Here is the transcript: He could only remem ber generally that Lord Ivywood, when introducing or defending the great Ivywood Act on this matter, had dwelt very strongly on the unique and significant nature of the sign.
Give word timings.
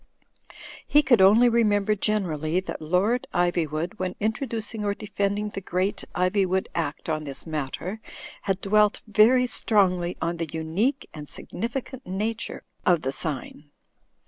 He 0.87 1.03
could 1.03 1.21
only 1.21 1.47
remem 1.47 1.85
ber 1.85 1.93
generally 1.93 2.59
that 2.59 2.81
Lord 2.81 3.27
Ivywood, 3.35 3.99
when 3.99 4.15
introducing 4.19 4.83
or 4.83 4.95
defending 4.95 5.49
the 5.49 5.61
great 5.61 6.03
Ivywood 6.15 6.65
Act 6.73 7.07
on 7.07 7.23
this 7.23 7.45
matter, 7.45 8.01
had 8.41 8.61
dwelt 8.61 9.03
very 9.05 9.45
strongly 9.45 10.17
on 10.19 10.37
the 10.37 10.49
unique 10.51 11.07
and 11.13 11.29
significant 11.29 12.03
nature 12.07 12.63
of 12.83 13.03
the 13.03 13.11
sign. 13.11 13.69